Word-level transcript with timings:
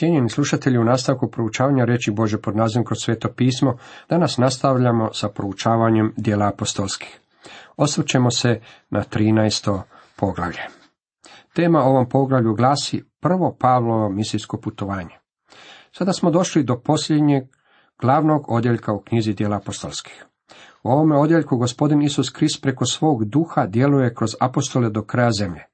Cijenjeni 0.00 0.28
slušatelji, 0.28 0.78
u 0.78 0.84
nastavku 0.84 1.30
proučavanja 1.30 1.84
reći 1.84 2.10
Bože 2.10 2.38
pod 2.38 2.56
nazivom 2.56 2.84
kroz 2.84 2.98
sveto 2.98 3.28
pismo, 3.36 3.76
danas 4.08 4.38
nastavljamo 4.38 5.10
sa 5.12 5.28
proučavanjem 5.28 6.12
dijela 6.16 6.48
apostolskih. 6.48 7.20
Osvrćemo 7.76 8.30
se 8.30 8.60
na 8.90 9.02
13. 9.02 9.80
poglavlje. 10.16 10.62
Tema 11.54 11.82
ovom 11.82 12.08
poglavlju 12.08 12.54
glasi 12.54 13.04
prvo 13.20 13.56
Pavlovo 13.60 14.08
misijsko 14.08 14.60
putovanje. 14.60 15.18
Sada 15.92 16.12
smo 16.12 16.30
došli 16.30 16.64
do 16.64 16.80
posljednjeg 16.80 17.44
glavnog 18.00 18.44
odjeljka 18.48 18.92
u 18.92 19.00
knjizi 19.00 19.32
dijela 19.32 19.56
apostolskih. 19.56 20.24
U 20.82 20.90
ovome 20.90 21.16
odjeljku 21.16 21.56
gospodin 21.56 22.02
Isus 22.02 22.30
Krist 22.30 22.62
preko 22.62 22.84
svog 22.84 23.24
duha 23.24 23.66
djeluje 23.66 24.14
kroz 24.14 24.30
apostole 24.40 24.90
do 24.90 25.02
kraja 25.02 25.30
zemlje. 25.32 25.69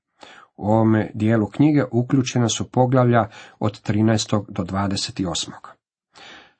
U 0.57 0.67
ovome 0.67 1.11
dijelu 1.15 1.47
knjige 1.47 1.85
uključena 1.93 2.49
su 2.49 2.71
poglavlja 2.71 3.29
od 3.59 3.89
13. 3.89 4.45
do 4.49 4.63
28. 4.63 5.51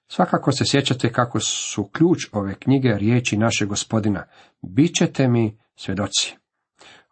Svakako 0.09 0.53
se 0.53 0.65
sjećate 0.67 1.13
kako 1.13 1.41
su 1.41 1.89
ključ 1.93 2.27
ove 2.33 2.55
knjige 2.55 2.89
riječi 2.99 3.37
naše 3.37 3.67
gospodina. 3.67 4.25
Bićete 4.63 5.29
mi 5.29 5.59
svjedoci. 5.77 6.37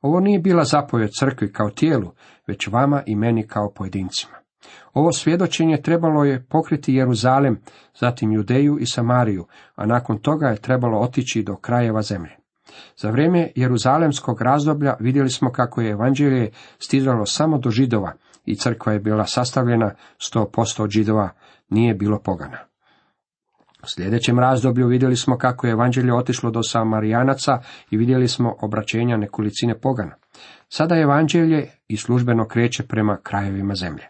Ovo 0.01 0.20
nije 0.20 0.39
bila 0.39 0.65
zapovjed 0.65 1.11
crkvi 1.20 1.52
kao 1.52 1.70
tijelu, 1.70 2.12
već 2.47 2.69
vama 2.69 3.03
i 3.06 3.16
meni 3.16 3.47
kao 3.47 3.73
pojedincima. 3.77 4.37
Ovo 4.92 5.12
svjedočenje 5.12 5.83
trebalo 5.83 6.25
je 6.25 6.47
pokriti 6.47 6.95
Jeruzalem, 6.95 7.61
zatim 8.01 8.33
Judeju 8.33 8.78
i 8.80 8.87
Samariju, 8.87 9.47
a 9.75 9.87
nakon 9.87 10.19
toga 10.19 10.47
je 10.47 10.56
trebalo 10.56 10.98
otići 10.98 11.42
do 11.42 11.56
krajeva 11.56 12.03
zemlje. 12.03 12.44
Za 12.97 13.11
vrijeme 13.11 13.53
Jeruzalemskog 13.55 14.43
razdoblja 14.43 14.95
vidjeli 15.01 15.31
smo 15.31 15.53
kako 15.53 15.81
je 15.81 15.91
evanđelje 15.91 16.51
stizalo 16.79 17.27
samo 17.27 17.59
do 17.59 17.71
židova 17.71 18.13
i 18.45 18.57
crkva 18.57 18.93
je 18.93 19.01
bila 19.01 19.27
sastavljena 19.27 19.95
100% 20.35 20.83
od 20.83 20.91
židova, 20.91 21.31
nije 21.69 21.95
bilo 21.95 22.19
pogana. 22.19 22.59
U 23.83 23.87
sljedećem 23.87 24.39
razdoblju 24.39 24.87
vidjeli 24.87 25.17
smo 25.17 25.39
kako 25.39 25.67
je 25.67 25.71
evanđelje 25.71 26.15
otišlo 26.15 26.51
do 26.51 26.62
Samarijanaca 26.62 27.59
i 27.91 27.97
vidjeli 27.97 28.29
smo 28.29 28.56
obraćenja 28.61 29.17
nekolicine 29.17 29.81
pogana. 29.81 30.15
Sada 30.69 30.97
evanđelje 30.97 31.71
i 31.89 31.97
službeno 31.97 32.49
kreće 32.49 32.83
prema 32.83 33.19
krajevima 33.23 33.75
zemlje. 33.75 34.09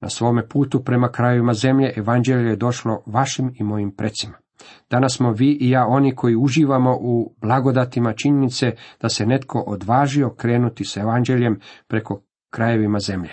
Na 0.00 0.08
svome 0.08 0.48
putu 0.48 0.84
prema 0.84 1.12
krajevima 1.12 1.54
zemlje 1.54 1.92
evanđelje 1.96 2.50
je 2.50 2.56
došlo 2.56 3.02
vašim 3.06 3.54
i 3.58 3.64
mojim 3.64 3.96
precima. 3.96 4.41
Danas 4.90 5.16
smo 5.16 5.32
vi 5.32 5.58
i 5.60 5.70
ja 5.70 5.86
oni 5.86 6.14
koji 6.14 6.36
uživamo 6.36 6.98
u 7.00 7.34
blagodatima 7.40 8.12
činjenice 8.12 8.72
da 9.00 9.08
se 9.08 9.26
netko 9.26 9.60
odvažio 9.60 10.30
krenuti 10.30 10.84
s 10.84 10.96
evanđeljem 10.96 11.60
preko 11.88 12.22
krajevima 12.50 12.98
zemlje. 12.98 13.32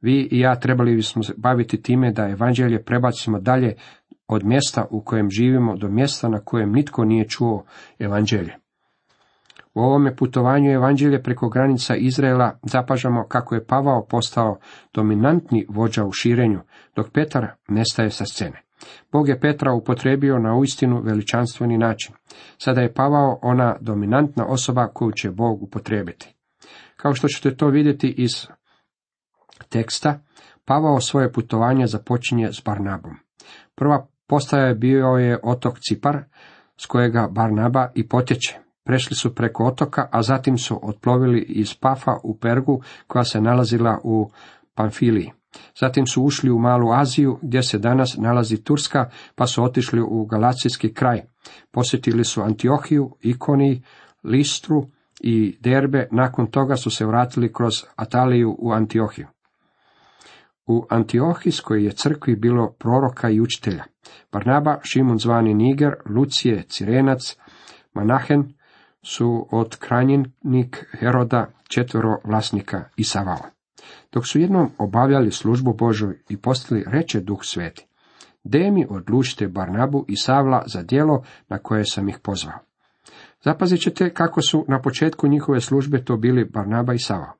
Vi 0.00 0.28
i 0.30 0.38
ja 0.38 0.60
trebali 0.60 0.96
bismo 0.96 1.22
se 1.22 1.34
baviti 1.36 1.82
time 1.82 2.12
da 2.12 2.28
evanđelje 2.28 2.84
prebacimo 2.84 3.38
dalje 3.38 3.74
od 4.28 4.44
mjesta 4.44 4.86
u 4.90 5.04
kojem 5.04 5.30
živimo 5.30 5.76
do 5.76 5.88
mjesta 5.88 6.28
na 6.28 6.40
kojem 6.40 6.72
nitko 6.72 7.04
nije 7.04 7.28
čuo 7.28 7.64
evanđelje. 7.98 8.56
U 9.74 9.80
ovome 9.80 10.16
putovanju 10.16 10.70
evanđelje 10.70 11.22
preko 11.22 11.48
granica 11.48 11.96
Izraela 11.96 12.58
zapažamo 12.62 13.26
kako 13.28 13.54
je 13.54 13.66
Pavao 13.66 14.06
postao 14.06 14.58
dominantni 14.94 15.66
vođa 15.68 16.04
u 16.04 16.12
širenju, 16.12 16.60
dok 16.96 17.10
Petar 17.12 17.46
nestaje 17.68 18.10
sa 18.10 18.24
scene. 18.24 18.62
Bog 19.12 19.28
je 19.28 19.40
Petra 19.40 19.72
upotrebio 19.72 20.38
na 20.38 20.56
uistinu 20.56 21.00
veličanstveni 21.02 21.78
način. 21.78 22.14
Sada 22.58 22.80
je 22.80 22.94
Pavao 22.94 23.38
ona 23.42 23.76
dominantna 23.80 24.46
osoba 24.46 24.88
koju 24.94 25.12
će 25.12 25.30
Bog 25.30 25.62
upotrebiti. 25.62 26.34
Kao 26.96 27.14
što 27.14 27.28
ćete 27.28 27.56
to 27.56 27.68
vidjeti 27.68 28.14
iz 28.18 28.46
teksta, 29.68 30.20
Pavao 30.64 31.00
svoje 31.00 31.32
putovanje 31.32 31.86
započinje 31.86 32.52
s 32.52 32.62
Barnabom. 32.64 33.12
Prva 33.74 34.06
postaja 34.26 34.74
bio 34.74 35.06
je 35.06 35.38
otok 35.42 35.78
Cipar, 35.88 36.24
s 36.76 36.86
kojega 36.86 37.28
Barnaba 37.30 37.90
i 37.94 38.08
potječe. 38.08 38.58
Prešli 38.84 39.16
su 39.16 39.34
preko 39.34 39.64
otoka, 39.64 40.08
a 40.12 40.22
zatim 40.22 40.58
su 40.58 40.80
otplovili 40.82 41.40
iz 41.40 41.74
Pafa 41.80 42.12
u 42.24 42.38
Pergu, 42.38 42.82
koja 43.06 43.24
se 43.24 43.40
nalazila 43.40 43.98
u 44.04 44.30
Pamfiliji. 44.74 45.32
Zatim 45.80 46.06
su 46.06 46.22
ušli 46.22 46.50
u 46.50 46.58
Malu 46.58 46.92
Aziju, 46.92 47.38
gdje 47.42 47.62
se 47.62 47.78
danas 47.78 48.16
nalazi 48.18 48.64
Turska, 48.64 49.10
pa 49.34 49.46
su 49.46 49.64
otišli 49.64 50.00
u 50.00 50.24
Galacijski 50.26 50.94
kraj. 50.94 51.22
Posjetili 51.70 52.24
su 52.24 52.42
Antiohiju, 52.42 53.10
Ikoni, 53.20 53.82
Listru 54.24 54.86
i 55.20 55.58
Derbe, 55.60 56.08
nakon 56.10 56.46
toga 56.46 56.76
su 56.76 56.90
se 56.90 57.06
vratili 57.06 57.52
kroz 57.52 57.72
Ataliju 57.96 58.56
u 58.58 58.72
Antiohiju. 58.72 59.26
U 60.66 60.86
Antiohijskoj 60.90 61.84
je 61.84 61.92
crkvi 61.92 62.36
bilo 62.36 62.72
proroka 62.78 63.30
i 63.30 63.40
učitelja. 63.40 63.84
Barnaba, 64.32 64.78
Šimun 64.82 65.18
zvani 65.18 65.54
Niger, 65.54 65.94
Lucije, 66.06 66.62
Cirenac, 66.68 67.36
Manahen 67.94 68.54
su 69.02 69.48
od 69.50 69.76
krajnjenik 69.76 70.86
Heroda 70.98 71.46
četvero 71.68 72.18
vlasnika 72.24 72.84
i 72.96 73.04
Savao. 73.04 73.51
Dok 74.12 74.26
su 74.26 74.40
jednom 74.40 74.70
obavljali 74.78 75.30
službu 75.30 75.74
Božoj 75.74 76.18
i 76.28 76.36
postali 76.36 76.84
reče 76.86 77.20
duh 77.20 77.38
sveti. 77.42 77.86
Demi 78.44 78.86
odlučite 78.90 79.48
Barnabu 79.48 80.04
i 80.08 80.16
Savla 80.16 80.62
za 80.66 80.82
djelo 80.82 81.22
na 81.48 81.58
koje 81.58 81.84
sam 81.84 82.08
ih 82.08 82.18
pozvao. 82.22 82.58
Zapazit 83.44 83.80
ćete 83.80 84.14
kako 84.14 84.42
su 84.42 84.64
na 84.68 84.80
početku 84.80 85.28
njihove 85.28 85.60
službe 85.60 86.04
to 86.04 86.16
bili 86.16 86.44
Barnaba 86.44 86.94
i 86.94 86.98
Savao. 86.98 87.32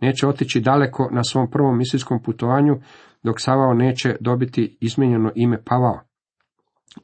Neće 0.00 0.28
otići 0.28 0.60
daleko 0.60 1.08
na 1.12 1.24
svom 1.24 1.50
prvom 1.50 1.78
misijskom 1.78 2.22
putovanju, 2.22 2.80
dok 3.22 3.40
Savao 3.40 3.74
neće 3.74 4.16
dobiti 4.20 4.78
izmijenjeno 4.80 5.32
ime 5.34 5.62
Pavao. 5.64 6.00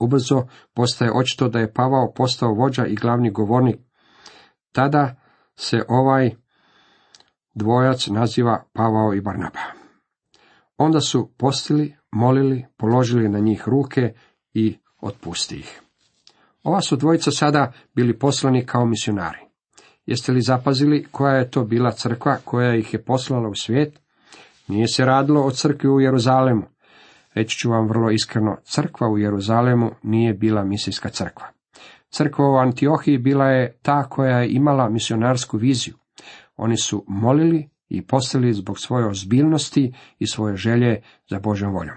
Ubrzo 0.01 0.47
postaje 0.75 1.13
očito 1.15 1.49
da 1.49 1.59
je 1.59 1.73
Pavao 1.73 2.13
postao 2.17 2.55
vođa 2.55 2.87
i 2.87 2.95
glavni 2.95 3.31
govornik. 3.31 3.77
Tada 4.73 5.15
se 5.57 5.83
ovaj 5.89 6.31
dvojac 7.55 8.07
naziva 8.07 8.65
Pavao 8.73 9.15
i 9.15 9.21
Barnaba. 9.21 9.61
Onda 10.77 11.01
su 11.01 11.31
postili, 11.37 11.97
molili, 12.13 12.67
položili 12.77 13.29
na 13.29 13.39
njih 13.39 13.63
ruke 13.67 14.13
i 14.55 14.79
otpusti 15.01 15.57
ih. 15.57 15.81
Ova 16.63 16.81
su 16.81 16.97
dvojica 16.97 17.31
sada 17.31 17.73
bili 17.95 18.19
poslani 18.19 18.67
kao 18.67 18.87
misionari. 18.87 19.39
Jeste 20.07 20.33
li 20.33 20.43
zapazili 20.43 21.07
koja 21.11 21.35
je 21.35 21.51
to 21.51 21.65
bila 21.65 21.91
crkva 21.91 22.37
koja 22.45 22.75
ih 22.75 22.95
je 22.95 23.05
poslala 23.05 23.49
u 23.49 23.55
svijet? 23.55 24.01
Nije 24.69 24.89
se 24.89 25.05
radilo 25.05 25.43
o 25.43 25.51
crkvi 25.51 25.89
u 25.89 26.01
Jeruzalemu. 26.01 26.63
Reći 27.35 27.59
ću 27.59 27.71
vam 27.71 27.89
vrlo 27.89 28.11
iskreno, 28.11 28.57
crkva 28.65 29.09
u 29.09 29.19
Jeruzalemu 29.19 29.91
nije 30.03 30.35
bila 30.35 30.65
misijska 30.65 31.09
crkva. 31.09 31.47
Crkva 32.11 32.51
u 32.51 32.57
Antiohiji 32.57 33.19
bila 33.19 33.45
je 33.45 33.79
ta 33.83 34.09
koja 34.09 34.39
je 34.39 34.53
imala 34.53 34.89
misionarsku 34.89 35.57
viziju. 35.57 35.95
Oni 36.59 36.77
su 36.77 37.05
molili 37.09 37.69
i 37.89 38.07
postali 38.07 38.53
zbog 38.53 38.79
svoje 38.79 39.07
ozbiljnosti 39.07 39.93
i 40.19 40.27
svoje 40.27 40.57
želje 40.57 41.03
za 41.31 41.39
Božjom 41.39 41.73
voljom. 41.73 41.97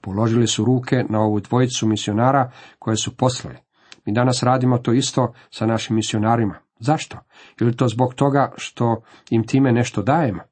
Položili 0.00 0.46
su 0.46 0.64
ruke 0.64 1.04
na 1.08 1.20
ovu 1.20 1.40
dvojicu 1.40 1.86
misionara 1.86 2.50
koje 2.78 2.96
su 2.96 3.16
poslali. 3.16 3.56
Mi 4.04 4.12
danas 4.12 4.42
radimo 4.42 4.78
to 4.78 4.92
isto 4.92 5.32
sa 5.50 5.66
našim 5.66 5.96
misionarima. 5.96 6.54
Zašto? 6.78 7.18
Ili 7.60 7.76
to 7.76 7.88
zbog 7.88 8.14
toga 8.14 8.52
što 8.56 9.02
im 9.30 9.46
time 9.46 9.72
nešto 9.72 10.02
dajemo? 10.02 10.42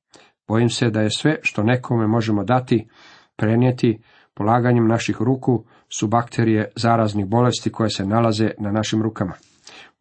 Bojim 0.49 0.71
se 0.71 0.91
da 0.91 1.01
je 1.01 1.11
sve 1.11 1.39
što 1.43 1.63
nekome 1.63 2.07
možemo 2.07 2.45
dati, 2.45 2.89
prenijeti 3.37 4.03
polaganjem 4.35 4.89
naših 4.89 5.17
ruku 5.21 5.65
su 5.99 6.07
bakterije 6.07 6.73
zaraznih 6.77 7.27
bolesti 7.27 7.73
koje 7.73 7.91
se 7.91 8.07
nalaze 8.07 8.51
na 8.59 8.73
našim 8.73 9.03
rukama. 9.03 9.35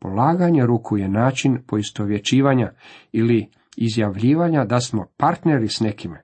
Polaganje 0.03 0.65
ruku 0.65 0.97
je 0.97 1.09
način 1.09 1.63
poistovjećivanja 1.67 2.71
ili 3.11 3.49
izjavljivanja 3.77 4.65
da 4.65 4.79
smo 4.79 5.05
partneri 5.17 5.67
s 5.67 5.79
nekime. 5.79 6.21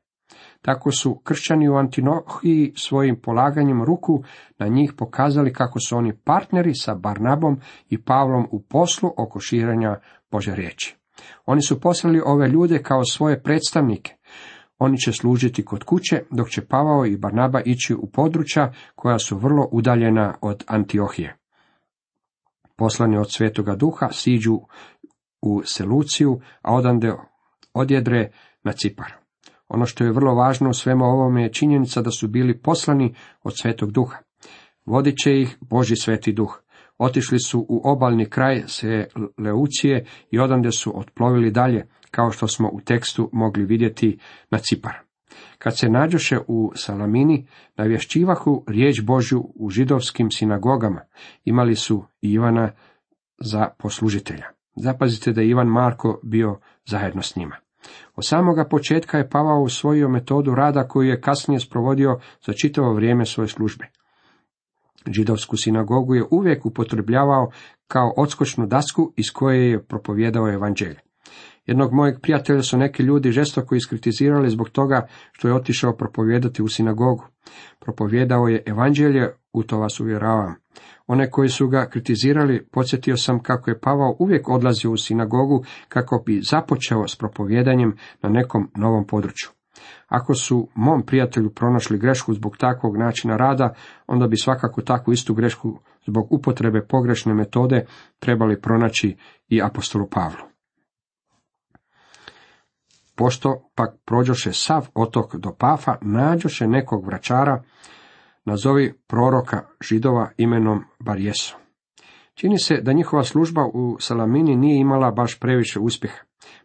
Tako 0.61 0.91
su 0.91 1.21
kršćani 1.23 1.69
u 1.69 1.75
Antinohiji 1.75 2.73
svojim 2.75 3.21
polaganjem 3.21 3.83
ruku 3.83 4.23
na 4.57 4.67
njih 4.67 4.93
pokazali 4.97 5.53
kako 5.53 5.79
su 5.79 5.97
oni 5.97 6.13
partneri 6.23 6.73
sa 6.73 6.95
Barnabom 6.95 7.59
i 7.89 8.01
Pavlom 8.01 8.47
u 8.51 8.61
poslu 8.61 9.09
oko 9.17 9.39
širenja 9.39 9.95
Bože 10.31 10.55
riječi. 10.55 10.97
Oni 11.45 11.61
su 11.61 11.81
poslali 11.81 12.21
ove 12.25 12.47
ljude 12.47 12.83
kao 12.83 13.03
svoje 13.03 13.43
predstavnike. 13.43 14.15
Oni 14.79 14.97
će 14.97 15.11
služiti 15.11 15.65
kod 15.65 15.83
kuće, 15.83 16.21
dok 16.31 16.49
će 16.49 16.65
Pavao 16.65 17.05
i 17.05 17.17
Barnaba 17.17 17.61
ići 17.65 17.93
u 17.93 18.09
područja 18.13 18.73
koja 18.95 19.19
su 19.19 19.37
vrlo 19.37 19.67
udaljena 19.71 20.33
od 20.41 20.63
Antiohije 20.67 21.38
poslani 22.79 23.17
od 23.17 23.31
svetoga 23.31 23.75
duha, 23.75 24.09
siđu 24.11 24.59
u 25.41 25.61
Seluciju, 25.65 26.39
a 26.61 26.75
odande 26.75 27.13
odjedre 27.73 28.31
na 28.63 28.71
Cipar. 28.71 29.13
Ono 29.67 29.85
što 29.85 30.03
je 30.03 30.11
vrlo 30.11 30.35
važno 30.35 30.69
u 30.69 30.73
svemu 30.73 31.05
ovome 31.05 31.43
je 31.43 31.53
činjenica 31.53 32.01
da 32.01 32.11
su 32.11 32.27
bili 32.27 32.61
poslani 32.61 33.15
od 33.43 33.53
svetog 33.57 33.91
duha. 33.91 34.17
Vodit 34.85 35.17
će 35.17 35.41
ih 35.41 35.57
Boži 35.61 35.95
sveti 35.95 36.33
duh. 36.33 36.61
Otišli 36.97 37.39
su 37.39 37.65
u 37.69 37.81
obalni 37.83 38.29
kraj 38.29 38.63
se 38.67 39.07
Leucije 39.37 40.05
i 40.31 40.39
odande 40.39 40.71
su 40.71 40.99
otplovili 40.99 41.51
dalje, 41.51 41.87
kao 42.11 42.31
što 42.31 42.47
smo 42.47 42.69
u 42.73 42.81
tekstu 42.81 43.29
mogli 43.33 43.65
vidjeti 43.65 44.19
na 44.51 44.57
Cipar. 44.57 45.08
Kad 45.57 45.77
se 45.77 45.89
nađoše 45.89 46.37
u 46.47 46.71
Salamini, 46.75 47.47
navješćivahu 47.77 48.63
riječ 48.67 49.01
Božju 49.01 49.51
u 49.55 49.69
židovskim 49.69 50.31
sinagogama, 50.31 51.01
imali 51.45 51.75
su 51.75 52.03
Ivana 52.21 52.71
za 53.39 53.67
poslužitelja. 53.77 54.45
Zapazite 54.75 55.33
da 55.33 55.41
je 55.41 55.49
Ivan 55.49 55.67
Marko 55.67 56.19
bio 56.23 56.59
zajedno 56.85 57.21
s 57.21 57.35
njima. 57.35 57.55
Od 58.15 58.27
samoga 58.27 58.65
početka 58.69 59.17
je 59.17 59.29
Pavao 59.29 59.61
usvojio 59.61 60.09
metodu 60.09 60.55
rada 60.55 60.87
koju 60.87 61.09
je 61.09 61.21
kasnije 61.21 61.59
sprovodio 61.59 62.19
za 62.45 62.53
čitavo 62.53 62.93
vrijeme 62.93 63.25
svoje 63.25 63.47
službe. 63.47 63.85
Židovsku 65.07 65.57
sinagogu 65.57 66.15
je 66.15 66.25
uvijek 66.31 66.65
upotrebljavao 66.65 67.51
kao 67.87 68.13
odskočnu 68.17 68.67
dasku 68.67 69.13
iz 69.17 69.25
koje 69.33 69.69
je 69.71 69.83
propovjedao 69.83 70.53
evanđelje. 70.53 70.99
Jednog 71.65 71.93
mojeg 71.93 72.21
prijatelja 72.21 72.61
su 72.61 72.77
neki 72.77 73.03
ljudi 73.03 73.31
žestoko 73.31 73.75
iskritizirali 73.75 74.49
zbog 74.49 74.69
toga 74.69 75.07
što 75.31 75.47
je 75.47 75.53
otišao 75.53 75.95
propovijedati 75.95 76.63
u 76.63 76.67
sinagogu. 76.67 77.25
Propovjedao 77.79 78.47
je 78.47 78.63
evanđelje, 78.65 79.29
u 79.53 79.63
to 79.63 79.79
vas 79.79 79.99
uvjeravam. 79.99 80.55
One 81.07 81.31
koji 81.31 81.49
su 81.49 81.67
ga 81.67 81.89
kritizirali, 81.89 82.67
podsjetio 82.71 83.17
sam 83.17 83.43
kako 83.43 83.69
je 83.69 83.79
Pavao 83.79 84.15
uvijek 84.19 84.49
odlazio 84.49 84.91
u 84.91 84.97
sinagogu 84.97 85.63
kako 85.87 86.23
bi 86.25 86.41
započeo 86.41 87.07
s 87.07 87.15
propovjedanjem 87.15 87.95
na 88.21 88.29
nekom 88.29 88.71
novom 88.75 89.07
području. 89.07 89.49
Ako 90.07 90.33
su 90.33 90.67
mom 90.75 91.05
prijatelju 91.05 91.53
pronašli 91.53 91.97
grešku 91.97 92.33
zbog 92.33 92.57
takvog 92.57 92.97
načina 92.97 93.37
rada, 93.37 93.73
onda 94.07 94.27
bi 94.27 94.37
svakako 94.37 94.81
takvu 94.81 95.13
istu 95.13 95.33
grešku 95.33 95.79
zbog 96.07 96.33
upotrebe 96.33 96.85
pogrešne 96.89 97.33
metode 97.33 97.85
trebali 98.19 98.61
pronaći 98.61 99.17
i 99.49 99.61
apostolu 99.61 100.07
Pavlu. 100.11 100.48
Pošto 103.19 103.61
pak 103.75 103.95
prođoše 104.05 104.53
sav 104.53 104.87
otok 104.93 105.35
do 105.35 105.55
Pafa, 105.59 105.95
nađoše 106.01 106.67
nekog 106.67 107.05
vračara, 107.05 107.63
nazovi 108.45 108.93
proroka 109.07 109.65
židova 109.81 110.31
imenom 110.37 110.83
Barjeso. 110.99 111.55
Čini 112.33 112.59
se 112.59 112.81
da 112.81 112.93
njihova 112.93 113.23
služba 113.23 113.65
u 113.73 113.97
Salamini 113.99 114.55
nije 114.55 114.79
imala 114.79 115.11
baš 115.11 115.39
previše 115.39 115.79
uspjeha. 115.79 116.17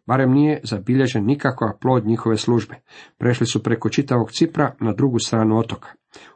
Barem 0.06 0.32
nije 0.32 0.60
zabilježen 0.64 1.24
nikakva 1.24 1.76
plod 1.80 2.06
njihove 2.06 2.36
službe. 2.36 2.74
Prešli 3.18 3.46
su 3.46 3.62
preko 3.62 3.88
čitavog 3.88 4.32
Cipra 4.32 4.74
na 4.80 4.92
drugu 4.92 5.18
stranu 5.18 5.58
otoka. 5.58 5.88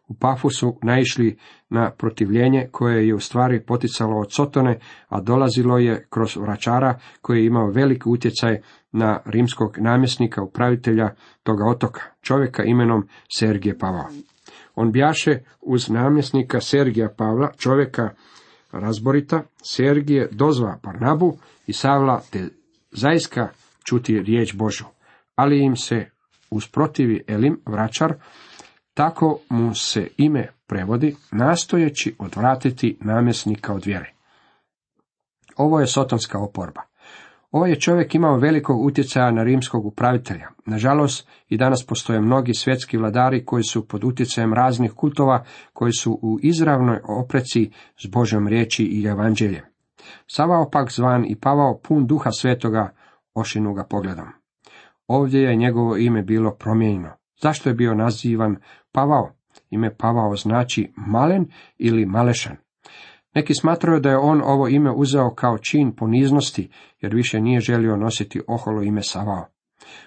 U 0.08 0.14
Pafu 0.14 0.50
su 0.50 0.78
naišli 0.82 1.38
na 1.68 1.90
protivljenje 1.90 2.68
koje 2.72 3.06
je 3.08 3.14
u 3.14 3.20
stvari 3.20 3.64
poticalo 3.66 4.20
od 4.20 4.32
Sotone, 4.32 4.78
a 5.08 5.20
dolazilo 5.20 5.78
je 5.78 6.06
kroz 6.10 6.36
vračara 6.36 6.98
koji 7.22 7.38
je 7.38 7.46
imao 7.46 7.70
veliki 7.70 8.08
utjecaj 8.08 8.60
na 8.92 9.20
rimskog 9.24 9.78
namjesnika, 9.78 10.42
upravitelja 10.42 11.14
toga 11.42 11.64
otoka, 11.64 12.00
čovjeka 12.20 12.64
imenom 12.64 13.08
Sergije 13.32 13.78
Pavao. 13.78 14.08
On 14.74 14.92
bjaše 14.92 15.38
uz 15.60 15.90
namjesnika 15.90 16.60
Sergija 16.60 17.08
Pavla, 17.16 17.52
čovjeka 17.58 18.10
razborita, 18.72 19.42
Sergije 19.62 20.28
dozva 20.32 20.78
Barnabu 20.82 21.36
i 21.66 21.72
Savla 21.72 22.20
te 22.30 22.48
zaiska 22.90 23.48
čuti 23.84 24.18
riječ 24.20 24.54
Božu, 24.54 24.84
ali 25.34 25.64
im 25.64 25.76
se 25.76 26.10
usprotivi 26.50 27.24
Elim, 27.26 27.60
vraćar, 27.66 28.14
tako 28.98 29.38
mu 29.48 29.74
se 29.74 30.08
ime 30.16 30.48
prevodi, 30.66 31.16
nastojeći 31.30 32.14
odvratiti 32.18 32.98
namjesnika 33.00 33.74
od 33.74 33.86
vjere. 33.86 34.12
Ovo 35.56 35.80
je 35.80 35.86
sotonska 35.86 36.38
oporba. 36.38 36.80
Ovaj 37.50 37.70
je 37.70 37.80
čovjek 37.80 38.14
imao 38.14 38.36
velikog 38.36 38.84
utjecaja 38.84 39.30
na 39.30 39.42
rimskog 39.42 39.86
upravitelja. 39.86 40.48
Nažalost, 40.66 41.28
i 41.48 41.56
danas 41.56 41.86
postoje 41.86 42.20
mnogi 42.20 42.54
svjetski 42.54 42.96
vladari 42.96 43.44
koji 43.44 43.62
su 43.62 43.88
pod 43.88 44.04
utjecajem 44.04 44.54
raznih 44.54 44.92
kultova, 44.92 45.44
koji 45.72 45.92
su 45.92 46.18
u 46.22 46.38
izravnoj 46.42 47.00
opreci 47.04 47.70
s 48.02 48.06
Božom 48.06 48.48
riječi 48.48 48.84
i 48.84 49.04
evanđeljem. 49.04 49.64
Savao 50.26 50.70
pak 50.70 50.92
zvan 50.92 51.24
i 51.28 51.36
Pavao 51.36 51.80
pun 51.88 52.06
duha 52.06 52.30
svetoga 52.30 52.92
ošinu 53.34 53.74
ga 53.74 53.84
pogledom. 53.84 54.26
Ovdje 55.06 55.40
je 55.40 55.56
njegovo 55.56 55.96
ime 55.96 56.22
bilo 56.22 56.54
promijenjeno. 56.54 57.18
Zašto 57.40 57.68
je 57.68 57.74
bio 57.74 57.94
nazivan 57.94 58.56
Pavao? 58.92 59.32
Ime 59.70 59.96
Pavao 59.96 60.36
znači 60.36 60.92
malen 60.96 61.46
ili 61.78 62.06
malešan. 62.06 62.56
Neki 63.34 63.54
smatraju 63.54 64.00
da 64.00 64.10
je 64.10 64.18
on 64.18 64.42
ovo 64.44 64.68
ime 64.68 64.90
uzeo 64.90 65.34
kao 65.34 65.58
čin 65.58 65.96
poniznosti, 65.96 66.70
jer 67.00 67.14
više 67.14 67.40
nije 67.40 67.60
želio 67.60 67.96
nositi 67.96 68.40
oholo 68.46 68.82
ime 68.82 69.02
Savao. 69.02 69.46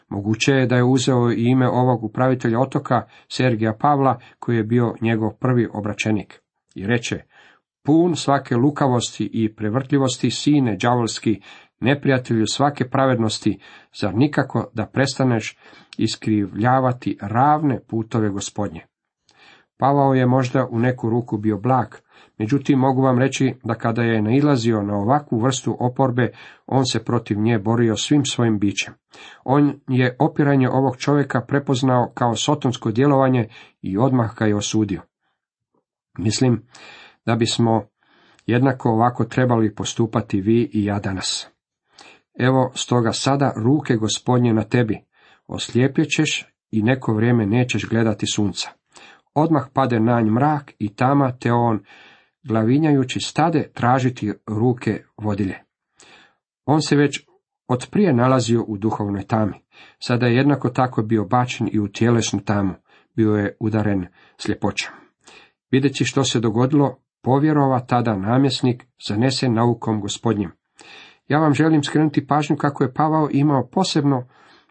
Moguće 0.09 0.51
je 0.51 0.65
da 0.65 0.75
je 0.75 0.83
uzeo 0.83 1.31
i 1.31 1.43
ime 1.45 1.69
ovog 1.69 2.03
upravitelja 2.03 2.59
otoka, 2.59 3.01
Sergija 3.27 3.73
Pavla, 3.79 4.19
koji 4.39 4.57
je 4.57 4.63
bio 4.63 4.95
njegov 5.01 5.31
prvi 5.39 5.67
obraćenik. 5.73 6.41
I 6.75 6.87
reče, 6.87 7.21
pun 7.85 8.15
svake 8.15 8.55
lukavosti 8.55 9.29
i 9.33 9.55
prevrtljivosti, 9.55 10.31
sine 10.31 10.77
đavolski, 10.81 11.41
neprijatelju 11.81 12.45
svake 12.47 12.89
pravednosti, 12.89 13.59
zar 14.01 14.15
nikako 14.15 14.69
da 14.73 14.85
prestaneš 14.85 15.57
iskrivljavati 15.97 17.17
ravne 17.21 17.79
putove 17.87 18.29
gospodnje? 18.29 18.85
Pavao 19.77 20.13
je 20.13 20.25
možda 20.25 20.67
u 20.71 20.79
neku 20.79 21.09
ruku 21.09 21.37
bio 21.37 21.57
blag, 21.57 21.87
međutim 22.37 22.79
mogu 22.79 23.01
vam 23.01 23.19
reći 23.19 23.55
da 23.63 23.75
kada 23.75 24.01
je 24.01 24.21
nailazio 24.21 24.81
na 24.81 24.95
ovakvu 24.95 25.39
vrstu 25.39 25.77
oporbe, 25.79 26.31
on 26.67 26.85
se 26.85 27.03
protiv 27.03 27.39
nje 27.39 27.59
borio 27.59 27.95
svim 27.95 28.25
svojim 28.25 28.59
bićem. 28.59 28.93
On 29.43 29.79
je 29.87 30.15
opiranje 30.19 30.69
ovog 30.69 30.97
čovjeka 30.97 31.41
prepoznao 31.41 32.11
kao 32.13 32.35
sotonsko 32.35 32.91
djelovanje 32.91 33.47
i 33.81 33.97
odmah 33.97 34.35
ga 34.35 34.45
je 34.45 34.55
osudio. 34.55 35.01
Mislim 36.17 36.61
da 37.25 37.35
bismo 37.35 37.83
jednako 38.45 38.89
ovako 38.89 39.25
trebali 39.25 39.75
postupati 39.75 40.41
vi 40.41 40.69
i 40.73 40.85
ja 40.85 40.99
danas. 40.99 41.51
Evo 42.39 42.71
stoga 42.75 43.11
sada 43.11 43.53
ruke 43.55 43.95
gospodnje 43.95 44.53
na 44.53 44.63
tebi, 44.63 44.97
oslijepjećeš 45.47 46.45
i 46.71 46.83
neko 46.83 47.13
vrijeme 47.13 47.45
nećeš 47.45 47.89
gledati 47.89 48.25
sunca. 48.27 48.69
Odmah 49.33 49.67
pade 49.73 49.99
nanj 49.99 50.29
mrak 50.29 50.73
i 50.79 50.95
tama 50.95 51.31
te 51.31 51.51
on, 51.51 51.83
glavinjajući 52.43 53.19
stade, 53.19 53.71
tražiti 53.73 54.33
ruke 54.47 55.03
vodilje. 55.17 55.55
On 56.65 56.81
se 56.81 56.95
već 56.95 57.25
od 57.67 57.87
prije 57.91 58.13
nalazio 58.13 58.63
u 58.67 58.77
duhovnoj 58.77 59.23
tami. 59.23 59.53
Sada 59.99 60.25
je 60.25 60.35
jednako 60.35 60.69
tako 60.69 61.01
bio 61.01 61.25
bačen 61.25 61.69
i 61.71 61.79
u 61.79 61.87
tjelesnu 61.87 62.39
tamu. 62.39 62.73
Bio 63.15 63.35
je 63.35 63.57
udaren 63.59 64.05
sljepoćom. 64.37 64.93
Videći 65.71 66.05
što 66.05 66.23
se 66.23 66.39
dogodilo, 66.39 66.97
povjerova 67.21 67.79
tada 67.79 68.15
namjesnik, 68.15 68.85
zanesen 69.07 69.53
naukom 69.53 70.01
gospodnjim. 70.01 70.51
Ja 71.31 71.39
vam 71.39 71.53
želim 71.53 71.83
skrenuti 71.83 72.27
pažnju 72.27 72.55
kako 72.55 72.83
je 72.83 72.93
Pavao 72.93 73.29
imao 73.31 73.67
posebno 73.71 74.23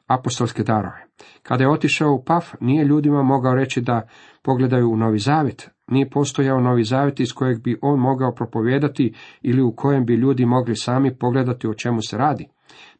apostolske 0.07 0.63
darove. 0.63 1.07
Kada 1.43 1.65
je 1.65 1.71
otišao 1.71 2.13
u 2.13 2.25
Paf, 2.25 2.55
nije 2.61 2.85
ljudima 2.85 3.23
mogao 3.23 3.55
reći 3.55 3.81
da 3.81 4.09
pogledaju 4.43 4.91
u 4.91 4.97
Novi 4.97 5.19
Zavjet. 5.19 5.71
Nije 5.87 6.11
postojao 6.11 6.61
Novi 6.61 6.85
Zavjet 6.85 7.21
iz 7.21 7.33
kojeg 7.33 7.63
bi 7.63 7.79
on 7.83 8.01
mogao 8.01 8.35
propovijedati 8.35 9.15
ili 9.43 9.63
u 9.63 9.73
kojem 9.77 10.07
bi 10.07 10.15
ljudi 10.15 10.47
mogli 10.47 10.77
sami 10.77 11.19
pogledati 11.19 11.69
o 11.69 11.75
čemu 11.75 12.03
se 12.03 12.17
radi. 12.17 12.49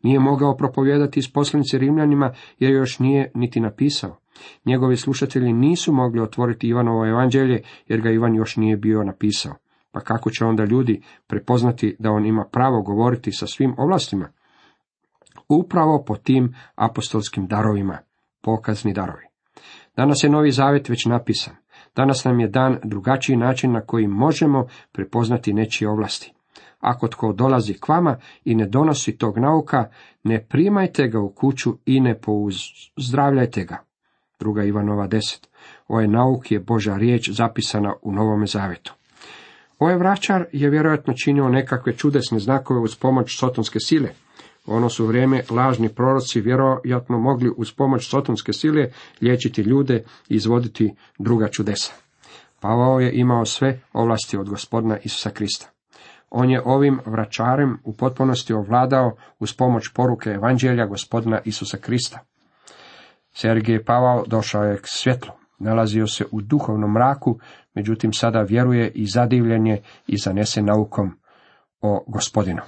Nije 0.03 0.21
mogao 0.21 0.57
propovijedati 0.57 1.19
iz 1.19 1.33
poslanice 1.33 1.79
Rimljanima 1.79 2.33
jer 2.59 2.73
još 2.73 2.99
nije 2.99 3.31
niti 3.35 3.61
napisao. 3.61 4.17
Njegovi 4.65 4.97
slušatelji 4.97 5.53
nisu 5.53 5.93
mogli 5.93 6.21
otvoriti 6.21 6.69
Ivanovo 6.69 7.07
evanđelje 7.07 7.63
jer 7.87 8.01
ga 8.01 8.11
Ivan 8.11 8.35
još 8.35 8.57
nije 8.57 8.77
bio 8.77 9.05
napisao. 9.05 9.55
Pa 9.93 10.01
kako 10.01 10.31
će 10.31 10.45
onda 10.45 10.65
ljudi 10.65 11.03
prepoznati 11.27 11.97
da 11.99 12.11
on 12.11 12.27
ima 12.27 12.45
pravo 12.53 12.83
govoriti 12.83 13.33
sa 13.33 13.47
svim 13.47 13.75
ovlastima? 13.79 14.29
Upravo 15.49 16.05
po 16.07 16.17
tim 16.17 16.55
apostolskim 16.75 17.47
darovima, 17.47 17.99
pokazni 18.43 18.93
darovi. 18.93 19.25
Danas 19.97 20.25
je 20.25 20.31
Novi 20.31 20.51
Zavjet 20.51 20.89
već 20.89 21.05
napisan. 21.07 21.55
Danas 21.97 22.25
nam 22.25 22.41
je 22.41 22.49
dan 22.49 22.79
drugačiji 22.85 23.37
način 23.37 23.73
na 23.73 23.81
koji 23.81 24.07
možemo 24.07 24.67
prepoznati 24.93 25.53
nečije 25.53 25.91
ovlasti. 25.91 26.33
Ako 26.81 27.09
tko 27.09 27.33
dolazi 27.33 27.75
k 27.75 27.89
vama 27.89 28.17
i 28.45 28.55
ne 28.55 28.67
donosi 28.67 29.19
tog 29.19 29.39
nauka, 29.39 29.89
ne 30.25 30.47
primajte 30.49 31.09
ga 31.09 31.21
u 31.21 31.33
kuću 31.33 31.79
i 31.87 32.01
ne 32.01 32.19
pouzdravljajte 32.21 33.65
ga. 33.65 33.79
Druga 34.39 34.65
Ivanova 34.65 35.09
10. 35.09 35.47
Ovaj 35.89 36.09
nauk 36.09 36.53
je 36.53 36.61
Boža 36.61 36.97
riječ 36.97 37.31
zapisana 37.31 37.95
u 38.03 38.13
Novome 38.13 38.47
Zavetu. 38.47 39.00
Ovaj 39.81 39.97
vraćar 39.97 40.45
je 40.53 40.71
vjerojatno 40.71 41.15
činio 41.25 41.49
nekakve 41.49 41.97
čudesne 41.97 42.39
znakove 42.39 42.81
uz 42.81 42.97
pomoć 42.97 43.39
sotonske 43.39 43.79
sile. 43.81 44.09
Ono 44.67 44.89
su 44.89 45.07
vrijeme 45.07 45.43
lažni 45.51 45.89
proroci 45.89 46.41
vjerojatno 46.41 47.19
mogli 47.19 47.51
uz 47.57 47.73
pomoć 47.73 48.11
sotonske 48.11 48.53
sile 48.53 48.91
liječiti 49.21 49.63
ljude 49.63 50.05
i 50.29 50.35
izvoditi 50.35 50.95
druga 51.19 51.49
čudesa. 51.49 51.93
Pavao 52.61 53.01
je 53.01 53.13
imao 53.13 53.45
sve 53.45 53.81
ovlasti 53.93 54.37
od 54.37 54.49
gospodina 54.49 54.99
Isusa 55.05 55.31
Krista. 55.31 55.67
On 56.31 56.51
je 56.51 56.63
ovim 56.65 57.01
vračarem 57.07 57.79
u 57.85 57.93
potpunosti 57.93 58.53
ovladao 58.53 59.17
uz 59.39 59.55
pomoć 59.55 59.89
poruke 59.95 60.31
evanđelja 60.31 60.87
gospodina 60.87 61.41
Isusa 61.45 61.77
Krista. 61.77 62.19
Sergij 63.33 63.85
Pavao 63.85 64.25
došao 64.27 64.65
je 64.65 64.77
k 64.77 64.87
svjetlu, 64.87 65.33
nalazio 65.59 66.07
se 66.07 66.25
u 66.31 66.41
duhovnom 66.41 66.93
mraku, 66.93 67.39
međutim 67.75 68.13
sada 68.13 68.43
vjeruje 68.43 68.91
i 68.95 69.07
zadivljen 69.07 69.67
je 69.67 69.83
i 70.07 70.17
zanese 70.17 70.63
naukom 70.63 71.11
o 71.81 72.05
gospodinu. 72.07 72.63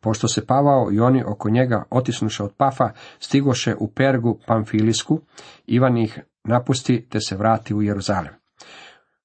Pošto 0.00 0.28
se 0.28 0.46
Pavao 0.46 0.88
i 0.92 1.00
oni 1.00 1.24
oko 1.26 1.50
njega, 1.50 1.84
otisnuše 1.90 2.42
od 2.42 2.54
Pafa, 2.56 2.90
stigoše 3.18 3.74
u 3.80 3.88
Pergu 3.88 4.38
Pamfilisku, 4.46 5.20
Ivan 5.66 5.98
ih 5.98 6.20
napusti 6.44 7.06
te 7.10 7.20
se 7.20 7.36
vrati 7.36 7.74
u 7.74 7.82
Jeruzalem. 7.82 8.40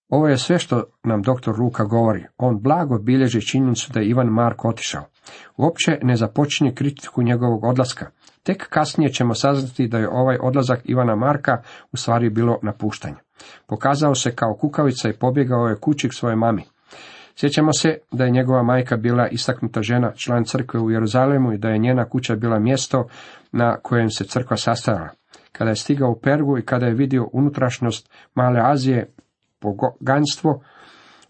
Ovo 0.10 0.28
je 0.28 0.38
sve 0.38 0.60
što 0.60 0.84
nam 1.04 1.22
doktor 1.22 1.60
Luka 1.60 1.84
govori. 1.84 2.26
On 2.38 2.60
blago 2.62 3.00
bilježi 3.00 3.42
činjenicu 3.42 3.92
da 3.94 4.00
je 4.00 4.10
Ivan 4.10 4.28
Marko 4.28 4.70
otišao. 4.70 5.04
Uopće 5.58 6.00
ne 6.02 6.16
započinje 6.16 6.76
kritiku 6.76 7.24
njegovog 7.24 7.64
odlaska. 7.64 8.10
Tek 8.44 8.70
kasnije 8.70 9.14
ćemo 9.14 9.34
saznati 9.34 9.88
da 9.88 9.98
je 9.98 10.10
ovaj 10.10 10.38
odlazak 10.42 10.80
Ivana 10.84 11.16
Marka 11.16 11.62
u 11.92 11.98
stvari 11.98 12.30
bilo 12.30 12.60
napuštanje. 12.62 13.25
Pokazao 13.68 14.16
se 14.16 14.36
kao 14.36 14.56
kukavica 14.62 15.10
i 15.10 15.14
pobjegao 15.14 15.68
je 15.68 15.80
kući 15.80 16.10
k 16.10 16.14
svojoj 16.14 16.36
mami. 16.36 16.64
Sjećamo 17.36 17.74
se 17.74 17.98
da 18.12 18.24
je 18.24 18.32
njegova 18.32 18.64
majka 18.64 18.98
bila 18.98 19.28
istaknuta 19.28 19.82
žena, 19.82 20.12
član 20.16 20.44
crkve 20.44 20.80
u 20.80 20.92
Jeruzalemu 20.92 21.54
i 21.54 21.58
da 21.58 21.70
je 21.70 21.78
njena 21.78 22.10
kuća 22.10 22.36
bila 22.36 22.60
mjesto 22.60 23.08
na 23.52 23.78
kojem 23.82 24.10
se 24.10 24.24
crkva 24.24 24.58
sastajala. 24.58 25.10
Kada 25.52 25.70
je 25.70 25.76
stigao 25.76 26.12
u 26.12 26.20
Pergu 26.20 26.58
i 26.58 26.66
kada 26.66 26.86
je 26.86 26.94
vidio 26.94 27.30
unutrašnjost 27.34 28.10
male 28.36 28.60
Azije, 28.64 29.14
poganstvo, 29.60 30.62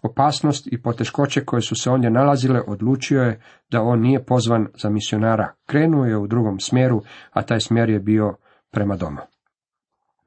opasnost 0.04 0.68
i 0.72 0.82
poteškoće 0.82 1.46
koje 1.46 1.62
su 1.62 1.76
se 1.76 1.90
ondje 1.90 2.10
nalazile, 2.10 2.62
odlučio 2.68 3.22
je 3.22 3.42
da 3.72 3.82
on 3.82 4.02
nije 4.02 4.24
pozvan 4.24 4.68
za 4.82 4.90
misionara. 4.90 5.52
Krenuo 5.66 6.06
je 6.06 6.18
u 6.18 6.28
drugom 6.28 6.60
smjeru, 6.60 7.02
a 7.32 7.42
taj 7.42 7.60
smjer 7.60 7.90
je 7.90 8.00
bio 8.00 8.36
prema 8.72 8.96
domu. 8.96 9.35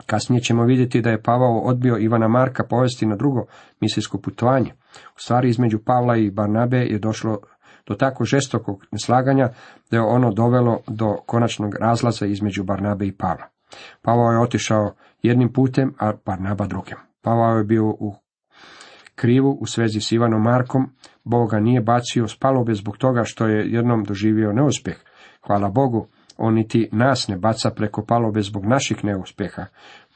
Kasnije 0.08 0.40
ćemo 0.40 0.64
vidjeti 0.64 1.00
da 1.00 1.10
je 1.10 1.22
Pavao 1.22 1.58
odbio 1.58 1.98
Ivana 1.98 2.28
Marka 2.28 2.64
povesti 2.64 3.06
na 3.06 3.16
drugo 3.16 3.46
misijsko 3.80 4.18
putovanje. 4.18 4.72
U 5.16 5.20
stvari 5.20 5.48
između 5.48 5.78
Pavla 5.84 6.16
i 6.16 6.30
Barnabe 6.30 6.76
je 6.76 6.98
došlo 6.98 7.38
do 7.86 7.94
tako 7.94 8.24
žestokog 8.24 8.84
neslaganja 8.90 9.48
da 9.90 9.96
je 9.96 10.02
ono 10.02 10.32
dovelo 10.32 10.78
do 10.86 11.16
konačnog 11.26 11.74
razlaza 11.80 12.26
između 12.26 12.64
Barnabe 12.64 13.06
i 13.06 13.16
Pavla. 13.16 13.46
Pavao 14.02 14.32
je 14.32 14.40
otišao 14.40 14.94
jednim 15.22 15.52
putem, 15.52 15.94
a 15.98 16.12
Barnaba 16.26 16.66
drugim. 16.66 16.96
Pavao 17.22 17.58
je 17.58 17.64
bio 17.64 17.86
u 17.86 18.14
krivu 19.14 19.58
u 19.60 19.66
svezi 19.66 20.00
s 20.00 20.12
Ivanom 20.12 20.42
Markom, 20.42 20.90
Bog 21.24 21.50
ga 21.50 21.60
nije 21.60 21.80
bacio 21.80 22.28
s 22.28 22.38
palube 22.38 22.74
zbog 22.74 22.96
toga 22.96 23.22
što 23.24 23.46
je 23.46 23.72
jednom 23.72 24.04
doživio 24.04 24.52
neuspjeh. 24.52 24.96
Hvala 25.46 25.68
Bogu, 25.68 26.08
on 26.38 26.54
niti 26.54 26.88
nas 26.92 27.28
ne 27.28 27.37
baca 27.37 27.71
preko 27.71 28.04
palube 28.04 28.42
zbog 28.42 28.64
naših 28.64 29.04
neuspjeha. 29.04 29.64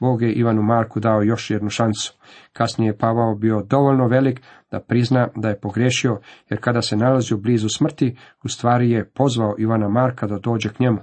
Bog 0.00 0.22
je 0.22 0.32
Ivanu 0.32 0.62
Marku 0.62 1.00
dao 1.00 1.22
još 1.22 1.50
jednu 1.50 1.70
šansu. 1.70 2.14
Kasnije 2.52 2.88
je 2.88 2.98
Pavao 2.98 3.34
bio 3.34 3.62
dovoljno 3.62 4.06
velik 4.06 4.40
da 4.70 4.80
prizna 4.80 5.28
da 5.36 5.48
je 5.48 5.60
pogriješio, 5.60 6.20
jer 6.50 6.60
kada 6.60 6.82
se 6.82 6.96
nalazio 6.96 7.36
blizu 7.36 7.68
smrti, 7.68 8.16
u 8.44 8.48
stvari 8.48 8.90
je 8.90 9.10
pozvao 9.10 9.54
Ivana 9.58 9.88
Marka 9.88 10.26
da 10.26 10.38
dođe 10.38 10.68
k 10.68 10.80
njemu. 10.80 10.98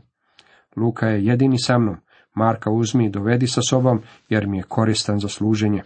Luka 0.77 1.07
je 1.07 1.25
jedini 1.25 1.59
sa 1.59 1.77
mnom. 1.77 1.97
Marka 2.35 2.71
uzmi 2.71 3.05
i 3.05 3.09
dovedi 3.09 3.47
sa 3.47 3.61
sobom, 3.69 4.01
jer 4.29 4.47
mi 4.47 4.57
je 4.57 4.63
koristan 4.63 5.19
za 5.19 5.27
služenje. 5.27 5.83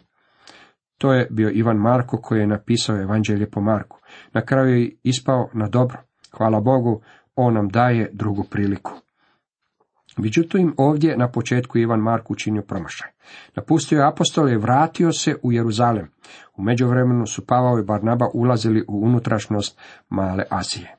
To 0.98 1.14
je 1.14 1.28
bio 1.32 1.50
Ivan 1.54 1.78
Marko 1.78 2.18
koji 2.18 2.40
je 2.40 2.48
napisao 2.48 3.02
evanđelje 3.02 3.50
po 3.50 3.62
Marku. 3.62 4.00
Na 4.34 4.42
kraju 4.42 4.82
je 4.82 4.96
ispao 5.04 5.50
na 5.54 5.68
dobro. 5.68 5.98
Hvala 6.38 6.60
Bogu, 6.60 7.02
on 7.36 7.54
nam 7.54 7.70
daje 7.70 8.10
drugu 8.14 8.44
priliku. 8.44 9.03
Međutim, 10.18 10.74
ovdje 10.78 11.18
na 11.18 11.32
početku 11.32 11.78
Ivan 11.78 12.00
Mark 12.00 12.32
učinio 12.32 12.62
promašaj. 12.62 13.10
Napustio 13.56 14.00
je 14.00 14.08
apostol 14.08 14.50
i 14.50 14.58
vratio 14.58 15.12
se 15.12 15.36
u 15.44 15.52
Jeruzalem. 15.52 16.12
U 16.56 16.62
međuvremenu 16.62 17.26
su 17.26 17.46
Pavao 17.46 17.80
i 17.80 17.84
Barnaba 17.84 18.26
ulazili 18.34 18.86
u 18.88 19.06
unutrašnjost 19.06 19.80
male 20.10 20.44
Azije. 20.50 20.96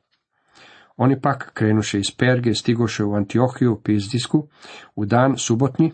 Oni 0.96 1.20
pak 1.20 1.50
krenuše 1.54 1.98
iz 1.98 2.16
Perge, 2.18 2.54
stigoše 2.54 3.04
u 3.04 3.14
Antiohiju, 3.14 3.80
Pizdisku, 3.84 4.48
u 4.94 5.04
dan 5.04 5.36
subotni, 5.36 5.92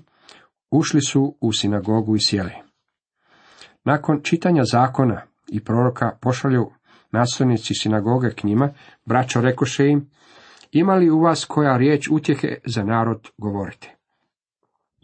ušli 0.71 1.00
su 1.00 1.37
u 1.41 1.53
sinagogu 1.53 2.17
i 2.17 2.21
sjeli. 2.21 2.53
Nakon 3.85 4.21
čitanja 4.23 4.65
zakona 4.65 5.23
i 5.49 5.65
proroka 5.65 6.19
pošalju 6.21 6.71
nastavnici 7.12 7.75
sinagoge 7.75 8.31
k 8.31 8.45
njima, 8.45 8.73
braćo 9.05 9.41
rekoše 9.41 9.89
im, 9.89 10.11
ima 10.73 10.95
li 10.95 11.11
u 11.11 11.21
vas 11.21 11.45
koja 11.45 11.77
riječ 11.77 12.09
utjehe 12.11 12.49
za 12.65 12.85
narod 12.85 13.29
govorite? 13.39 13.97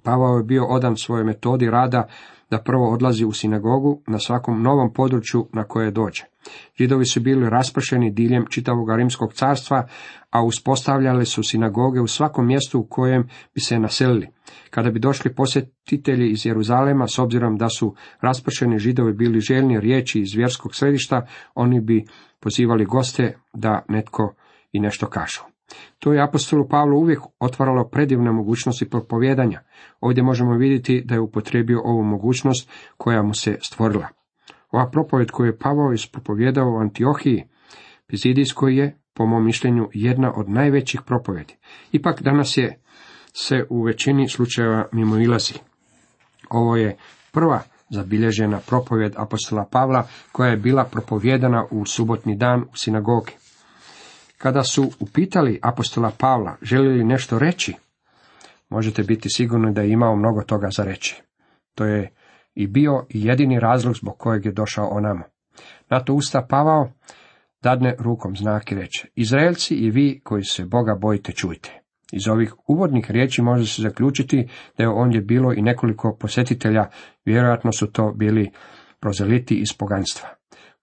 Pavao 0.02 0.36
je 0.36 0.44
bio 0.44 0.66
odan 0.66 0.96
svojoj 0.96 1.24
metodi 1.24 1.70
rada 1.70 2.08
da 2.50 2.62
prvo 2.62 2.92
odlazi 2.92 3.24
u 3.24 3.32
sinagogu 3.32 4.02
na 4.06 4.18
svakom 4.18 4.62
novom 4.62 4.92
području 4.92 5.48
na 5.52 5.64
koje 5.64 5.90
dođe. 5.90 6.22
Židovi 6.78 7.04
su 7.04 7.20
bili 7.20 7.50
raspršeni 7.50 8.10
diljem 8.10 8.44
čitavog 8.50 8.96
rimskog 8.96 9.32
carstva, 9.32 9.86
a 10.30 10.44
uspostavljale 10.44 11.24
su 11.24 11.42
sinagoge 11.42 12.00
u 12.00 12.06
svakom 12.06 12.46
mjestu 12.46 12.80
u 12.80 12.86
kojem 12.90 13.28
bi 13.54 13.60
se 13.60 13.78
naselili. 13.78 14.28
Kada 14.70 14.90
bi 14.90 15.00
došli 15.00 15.34
posjetitelji 15.34 16.30
iz 16.30 16.46
Jeruzalema, 16.46 17.06
s 17.06 17.18
obzirom 17.18 17.56
da 17.56 17.68
su 17.68 17.94
raspršeni 18.20 18.78
židovi 18.78 19.12
bili 19.12 19.40
željni 19.40 19.80
riječi 19.80 20.20
iz 20.20 20.34
vjerskog 20.34 20.74
središta, 20.74 21.26
oni 21.54 21.80
bi 21.80 22.04
pozivali 22.40 22.84
goste 22.84 23.38
da 23.54 23.84
netko 23.88 24.34
i 24.72 24.80
nešto 24.80 25.06
kažu. 25.06 25.55
To 25.98 26.12
je 26.12 26.22
apostolu 26.22 26.68
Pavlu 26.68 26.98
uvijek 26.98 27.20
otvaralo 27.40 27.88
predivne 27.88 28.32
mogućnosti 28.32 28.90
propovjedanja. 28.90 29.60
Ovdje 30.00 30.22
možemo 30.22 30.56
vidjeti 30.56 31.02
da 31.04 31.14
je 31.14 31.20
upotrijebio 31.20 31.80
ovu 31.84 32.02
mogućnost 32.02 32.70
koja 32.96 33.22
mu 33.22 33.34
se 33.34 33.58
stvorila. 33.62 34.08
Ova 34.70 34.90
propovjed 34.90 35.30
koju 35.30 35.46
je 35.46 35.58
Pavao 35.58 35.92
ispropovjedao 35.92 36.70
u 36.70 36.78
Antiohiji, 36.78 37.44
Pizidijskoj 38.06 38.78
je, 38.78 38.98
po 39.14 39.26
mom 39.26 39.44
mišljenju, 39.44 39.88
jedna 39.92 40.32
od 40.36 40.48
najvećih 40.48 41.00
propovjedi. 41.06 41.56
Ipak 41.92 42.22
danas 42.22 42.56
je 42.56 42.80
se 43.32 43.66
u 43.70 43.82
većini 43.82 44.28
slučajeva 44.28 44.88
mimo 44.92 45.18
ilazi. 45.18 45.54
Ovo 46.50 46.76
je 46.76 46.96
prva 47.32 47.60
zabilježena 47.90 48.60
propovjed 48.66 49.12
apostola 49.16 49.64
Pavla 49.70 50.06
koja 50.32 50.50
je 50.50 50.56
bila 50.56 50.84
propovjedana 50.84 51.64
u 51.70 51.86
subotni 51.86 52.36
dan 52.36 52.62
u 52.62 52.76
sinagogi. 52.76 53.32
Kada 54.38 54.62
su 54.62 54.90
upitali 55.00 55.58
apostola 55.62 56.12
Pavla 56.18 56.56
želi 56.62 56.88
li 56.88 57.04
nešto 57.04 57.38
reći, 57.38 57.74
možete 58.68 59.02
biti 59.02 59.28
sigurni 59.28 59.72
da 59.72 59.80
je 59.80 59.90
imao 59.90 60.16
mnogo 60.16 60.42
toga 60.42 60.68
za 60.76 60.84
reći. 60.84 61.22
To 61.74 61.84
je 61.84 62.12
i 62.54 62.66
bio 62.66 63.06
jedini 63.08 63.60
razlog 63.60 63.94
zbog 63.94 64.18
kojeg 64.18 64.44
je 64.44 64.52
došao 64.52 64.88
onamo. 64.88 65.24
Na 65.90 66.04
to 66.04 66.14
usta 66.14 66.46
Pavao 66.48 66.88
dadne 67.62 67.94
rukom 67.98 68.36
znak 68.36 68.72
i 68.72 68.74
reče, 68.74 69.08
Izraelci 69.14 69.74
i 69.74 69.90
vi 69.90 70.20
koji 70.24 70.44
se 70.44 70.64
Boga 70.64 70.94
bojite 71.00 71.32
čujte. 71.32 71.82
Iz 72.12 72.28
ovih 72.28 72.54
uvodnih 72.66 73.10
riječi 73.10 73.42
može 73.42 73.66
se 73.66 73.82
zaključiti 73.82 74.48
da 74.78 74.84
je 74.84 74.88
ondje 74.88 75.20
bilo 75.20 75.52
i 75.52 75.62
nekoliko 75.62 76.16
posjetitelja, 76.20 76.86
vjerojatno 77.24 77.72
su 77.72 77.86
to 77.92 78.12
bili 78.16 78.50
prozeliti 79.00 79.54
iz 79.54 79.68
poganstva. 79.78 80.28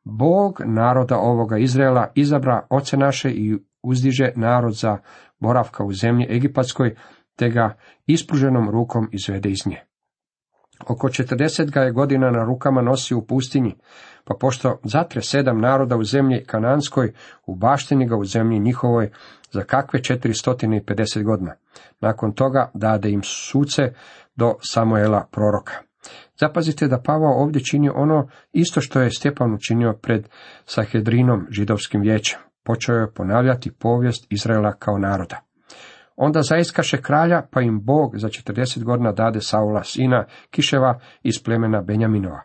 Bog 0.04 0.62
naroda 0.66 1.18
ovoga 1.18 1.58
Izraela 1.58 2.12
izabra 2.16 2.68
oce 2.70 2.98
naše 2.98 3.32
i 3.32 3.58
uzdiže 3.84 4.32
narod 4.36 4.74
za 4.74 4.98
boravka 5.40 5.84
u 5.84 5.94
zemlji 5.94 6.28
Egipatskoj, 6.30 6.96
te 7.36 7.50
ga 7.50 7.78
ispruženom 8.06 8.70
rukom 8.70 9.10
izvede 9.12 9.50
iz 9.50 9.68
nje. 9.68 9.82
Oko 10.88 11.10
četrdeset 11.10 11.72
ga 11.72 11.82
je 11.82 11.92
godina 11.92 12.32
na 12.32 12.44
rukama 12.44 12.82
nosi 12.82 13.16
u 13.16 13.26
pustinji, 13.26 13.76
pa 14.24 14.34
pošto 14.40 14.80
zatre 14.84 15.22
sedam 15.22 15.62
naroda 15.62 15.98
u 15.98 16.04
zemlji 16.04 16.46
Kananskoj, 16.46 17.14
u 17.46 17.56
baštini 17.56 18.08
ga 18.08 18.16
u 18.16 18.26
zemlji 18.26 18.60
njihovoj 18.60 19.12
za 19.52 19.64
kakve 19.64 20.00
pedeset 20.86 21.24
godina. 21.24 21.54
Nakon 22.00 22.32
toga 22.32 22.72
dade 22.74 23.12
im 23.12 23.22
suce 23.24 23.94
do 24.36 24.56
Samuela 24.62 25.28
proroka. 25.32 25.74
Zapazite 26.40 26.88
da 26.88 27.02
Pavao 27.02 27.44
ovdje 27.44 27.64
čini 27.64 27.90
ono 27.96 28.28
isto 28.54 28.82
što 28.82 29.02
je 29.02 29.12
Stjepan 29.12 29.54
učinio 29.54 29.94
pred 30.02 30.28
Sahedrinom 30.66 31.48
židovskim 31.50 32.02
vijećem. 32.02 32.40
Počeo 32.64 32.96
je 32.96 33.14
ponavljati 33.14 33.72
povijest 33.72 34.28
Izraela 34.30 34.74
kao 34.74 34.98
naroda. 34.98 35.42
Onda 36.16 36.42
zaiskaše 36.42 37.02
kralja, 37.02 37.42
pa 37.52 37.62
im 37.62 37.82
Bog 37.84 38.18
za 38.18 38.28
40 38.28 38.84
godina 38.84 39.12
dade 39.12 39.42
Saula, 39.42 39.84
sina 39.84 40.26
Kiševa 40.50 41.00
iz 41.24 41.44
plemena 41.44 41.82
Benjaminova. 41.82 42.42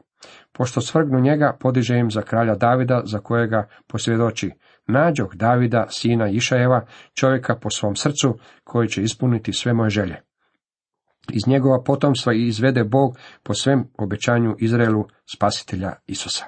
Pošto 0.52 0.80
svrgnu 0.80 1.20
njega, 1.20 1.56
podiže 1.60 1.98
im 1.98 2.10
za 2.10 2.22
kralja 2.22 2.54
Davida, 2.54 3.02
za 3.04 3.18
kojega 3.18 3.68
posvjedoči, 3.86 4.50
nađoh 4.86 5.34
Davida, 5.34 5.86
sina 5.88 6.28
Išajeva, 6.28 6.86
čovjeka 7.14 7.56
po 7.56 7.70
svom 7.70 7.96
srcu, 7.96 8.38
koji 8.64 8.88
će 8.88 9.02
ispuniti 9.02 9.52
sve 9.52 9.72
moje 9.72 9.90
želje. 9.90 10.27
Iz 11.32 11.46
njegova 11.46 11.82
potomstva 11.82 12.34
i 12.34 12.46
izvede 12.46 12.84
Bog 12.84 13.18
po 13.42 13.54
svem 13.54 13.84
obećanju 13.98 14.56
Izraelu 14.58 15.04
spasitelja 15.34 15.92
Isusa. 16.06 16.44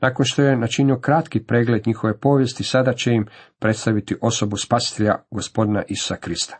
Nakon 0.00 0.24
što 0.26 0.42
je 0.42 0.56
načinio 0.56 0.98
kratki 0.98 1.44
pregled 1.44 1.86
njihove 1.86 2.18
povijesti, 2.18 2.64
sada 2.64 2.92
će 2.92 3.12
im 3.12 3.26
predstaviti 3.58 4.16
osobu 4.20 4.56
spasitelja 4.56 5.14
gospodina 5.30 5.82
Isusa 5.88 6.16
Krista. 6.16 6.58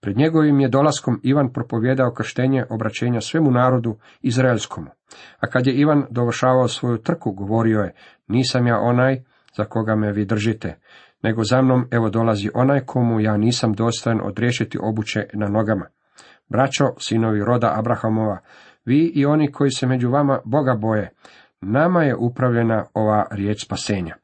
Pred 0.00 0.16
njegovim 0.16 0.60
je 0.60 0.68
dolaskom 0.68 1.20
Ivan 1.22 1.52
propovjedao 1.52 2.12
krštenje 2.12 2.64
obraćenja 2.70 3.20
svemu 3.20 3.50
narodu 3.50 3.96
izraelskomu. 4.22 4.90
A 5.40 5.46
kad 5.46 5.66
je 5.66 5.74
Ivan 5.74 6.06
dovršavao 6.10 6.68
svoju 6.68 6.98
trku, 6.98 7.32
govorio 7.32 7.80
je, 7.80 7.94
nisam 8.28 8.66
ja 8.66 8.78
onaj 8.78 9.22
za 9.56 9.64
koga 9.64 9.96
me 9.96 10.12
vi 10.12 10.24
držite, 10.24 10.78
nego 11.22 11.44
za 11.44 11.62
mnom 11.62 11.88
evo 11.90 12.10
dolazi 12.10 12.50
onaj 12.54 12.80
komu 12.80 13.20
ja 13.20 13.36
nisam 13.36 13.72
dostojan 13.72 14.20
odriješiti 14.22 14.78
obuće 14.82 15.26
na 15.32 15.48
nogama. 15.48 15.86
Braćo, 16.54 16.84
sinovi 16.98 17.44
roda 17.44 17.72
Abrahamova, 17.76 18.38
vi 18.84 19.12
i 19.14 19.26
oni 19.26 19.52
koji 19.52 19.70
se 19.70 19.86
među 19.86 20.10
vama 20.10 20.40
Boga 20.44 20.74
boje, 20.74 21.10
nama 21.60 22.02
je 22.02 22.16
upravljena 22.16 22.84
ova 22.94 23.26
riječ 23.30 23.64
spasenja. 23.64 24.16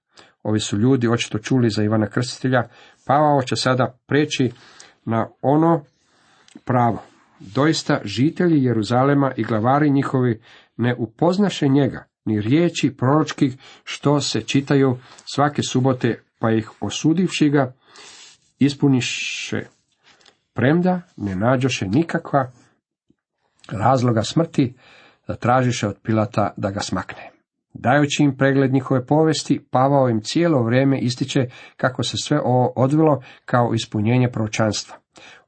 Ovi 0.42 0.60
su 0.60 0.78
ljudi 0.78 1.08
očito 1.08 1.38
čuli 1.38 1.70
za 1.70 1.82
Ivana 1.82 2.06
Krstitelja, 2.06 2.68
Pavao 3.06 3.42
će 3.42 3.56
sada 3.56 3.98
preći 4.06 4.52
na 5.04 5.28
ono 5.42 5.84
pravo. 6.64 7.02
Doista 7.40 8.00
žitelji 8.04 8.64
Jeruzalema 8.64 9.32
i 9.36 9.44
glavari 9.44 9.90
njihovi 9.90 10.40
ne 10.76 10.94
upoznaše 10.98 11.68
njega, 11.68 12.04
ni 12.24 12.40
riječi 12.40 12.94
proročkih 12.98 13.56
što 13.84 14.20
se 14.20 14.40
čitaju 14.40 14.98
svake 15.34 15.62
subote, 15.62 16.22
pa 16.38 16.50
ih 16.50 16.70
osudivši 16.80 17.50
ga, 17.50 17.72
ispuniše 18.58 19.66
premda 20.54 21.00
ne 21.16 21.36
nađoše 21.36 21.88
nikakva 21.88 22.50
razloga 23.70 24.22
smrti, 24.22 24.74
zatražiše 25.28 25.88
od 25.88 25.98
Pilata 26.02 26.54
da 26.56 26.70
ga 26.70 26.80
smakne. 26.80 27.30
Dajući 27.74 28.22
im 28.22 28.36
pregled 28.36 28.72
njihove 28.72 29.06
povesti, 29.06 29.66
Pavao 29.70 30.08
im 30.08 30.20
cijelo 30.20 30.62
vrijeme 30.62 30.98
ističe 30.98 31.40
kako 31.76 32.02
se 32.02 32.16
sve 32.16 32.40
ovo 32.44 32.72
odvilo 32.76 33.22
kao 33.44 33.74
ispunjenje 33.74 34.30
proročanstva. 34.32 34.96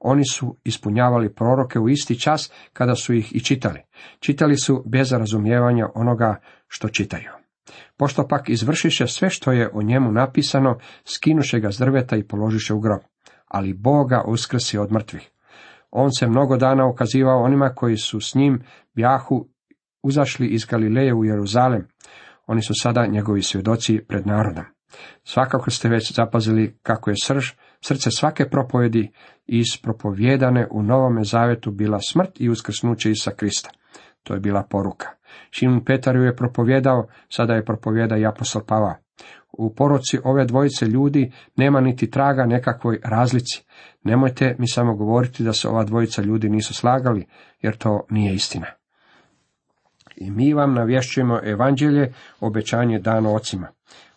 Oni 0.00 0.24
su 0.24 0.56
ispunjavali 0.64 1.34
proroke 1.34 1.78
u 1.78 1.88
isti 1.88 2.20
čas 2.20 2.52
kada 2.72 2.94
su 2.94 3.14
ih 3.14 3.36
i 3.36 3.40
čitali. 3.40 3.80
Čitali 4.20 4.56
su 4.56 4.82
bez 4.86 5.12
razumijevanja 5.12 5.88
onoga 5.94 6.40
što 6.68 6.88
čitaju. 6.88 7.30
Pošto 7.96 8.28
pak 8.28 8.48
izvršiše 8.48 9.06
sve 9.06 9.30
što 9.30 9.52
je 9.52 9.70
o 9.72 9.82
njemu 9.82 10.12
napisano, 10.12 10.78
skinuše 11.04 11.60
ga 11.60 11.72
s 11.72 11.78
drveta 11.78 12.16
i 12.16 12.26
položiše 12.26 12.74
u 12.74 12.80
grob. 12.80 13.00
Ali 13.52 13.74
Boga 13.74 14.22
uskrsi 14.26 14.78
od 14.78 14.92
mrtvih. 14.92 15.30
On 15.90 16.12
se 16.12 16.26
mnogo 16.26 16.56
dana 16.56 16.86
ukazivao 16.86 17.42
onima 17.42 17.68
koji 17.74 17.96
su 17.96 18.20
s 18.20 18.34
njim 18.34 18.62
bjahu 18.94 19.48
uzašli 20.02 20.46
iz 20.46 20.64
Galileje 20.64 21.14
u 21.14 21.24
Jeruzalem. 21.24 21.88
Oni 22.46 22.62
su 22.62 22.72
sada 22.82 23.06
njegovi 23.06 23.42
svjedoci 23.42 24.04
pred 24.08 24.26
narodom. 24.26 24.64
Svakako 25.24 25.70
ste 25.70 25.88
već 25.88 26.12
zapazili 26.12 26.78
kako 26.82 27.10
je 27.10 27.16
srž, 27.22 27.50
srce 27.80 28.10
svake 28.10 28.48
propovedi 28.48 29.12
ispropovjedane 29.46 30.66
u 30.70 30.82
Novome 30.82 31.24
Zavetu 31.24 31.70
bila 31.70 31.98
smrt 32.00 32.40
i 32.40 32.48
uskrsnuće 32.48 33.10
Isa 33.10 33.30
Krista. 33.30 33.70
To 34.22 34.34
je 34.34 34.40
bila 34.40 34.62
poruka. 34.70 35.08
Šimun 35.50 35.84
Petar 35.84 36.16
ju 36.16 36.22
je 36.22 36.36
propovjedao, 36.36 37.06
sada 37.28 37.54
je 37.54 37.64
propovjeda 37.64 38.16
i 38.16 38.26
apostol 38.26 38.62
Pava. 38.66 38.96
U 39.52 39.74
poroci 39.74 40.18
ove 40.24 40.44
dvojice 40.44 40.86
ljudi 40.86 41.32
nema 41.56 41.80
niti 41.80 42.10
traga 42.10 42.46
nekakvoj 42.46 43.00
razlici. 43.04 43.64
Nemojte 44.04 44.56
mi 44.58 44.68
samo 44.68 44.94
govoriti 44.94 45.44
da 45.44 45.52
se 45.52 45.68
ova 45.68 45.84
dvojica 45.84 46.22
ljudi 46.22 46.48
nisu 46.48 46.74
slagali, 46.74 47.26
jer 47.60 47.76
to 47.76 48.06
nije 48.10 48.34
istina. 48.34 48.66
I 50.16 50.30
mi 50.30 50.54
vam 50.54 50.74
navješćujemo 50.74 51.40
evanđelje, 51.44 52.12
obećanje 52.40 52.98
dano 52.98 53.34
ocima. 53.34 53.68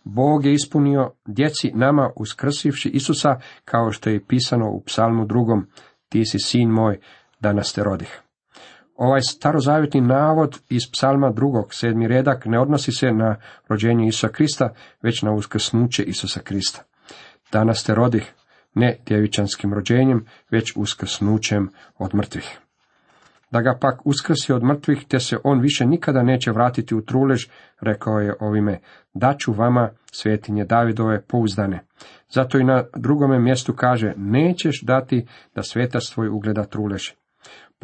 Bog 0.04 0.46
je 0.46 0.54
ispunio 0.54 1.12
djeci 1.26 1.72
nama 1.74 2.10
uskrsivši 2.16 2.90
Isusa, 2.90 3.40
kao 3.66 3.92
što 3.92 4.10
je 4.10 4.26
pisano 4.28 4.70
u 4.70 4.84
psalmu 4.84 5.26
drugom, 5.26 5.68
ti 6.10 6.26
si 6.26 6.40
sin 6.40 6.70
moj, 6.70 7.00
danas 7.40 7.74
te 7.74 7.84
rodih. 7.84 8.22
Ovaj 8.96 9.22
starozavjetni 9.22 10.02
navod 10.02 10.60
iz 10.70 10.82
psalma 10.92 11.32
drugog, 11.32 11.74
sedmi 11.74 12.08
redak, 12.08 12.46
ne 12.46 12.60
odnosi 12.60 12.92
se 12.92 13.12
na 13.12 13.36
rođenje 13.68 14.08
Isusa 14.08 14.28
Krista, 14.28 14.74
već 15.02 15.22
na 15.22 15.32
uskrsnuće 15.32 16.04
Isusa 16.04 16.40
Krista. 16.40 16.84
Danas 17.52 17.84
te 17.84 17.96
rodih, 17.96 18.34
ne 18.74 18.98
djevičanskim 19.06 19.74
rođenjem, 19.74 20.26
već 20.52 20.74
uskrsnućem 20.76 21.70
od 21.98 22.16
mrtvih 22.16 22.60
da 23.56 23.62
ga 23.62 23.78
pak 23.82 24.06
uskrsi 24.06 24.54
od 24.54 24.64
mrtvih, 24.64 25.06
te 25.08 25.20
se 25.20 25.38
on 25.44 25.60
više 25.60 25.86
nikada 25.86 26.24
neće 26.24 26.52
vratiti 26.52 26.96
u 26.96 27.02
trulež, 27.02 27.46
rekao 27.82 28.20
je 28.20 28.34
ovime, 28.40 28.80
daću 29.14 29.54
vama 29.54 29.90
svetinje 30.12 30.66
Davidove 30.66 31.22
pouzdane. 31.22 31.80
Zato 32.30 32.60
i 32.60 32.64
na 32.64 32.84
drugome 32.96 33.40
mjestu 33.40 33.74
kaže, 33.74 34.14
nećeš 34.18 34.82
dati 34.84 35.26
da 35.56 35.64
svetac 35.64 36.10
tvoj 36.14 36.30
ugleda 36.30 36.64
trulež. 36.64 37.10